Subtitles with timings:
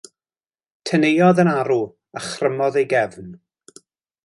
[0.89, 1.77] Teneuodd yn arw,
[2.17, 3.31] a chrymodd ei gefn.